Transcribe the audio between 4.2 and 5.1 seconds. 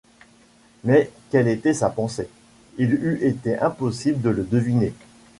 le deviner.